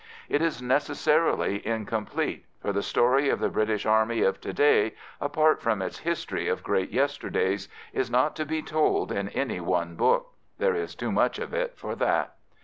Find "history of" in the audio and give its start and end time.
5.99-6.63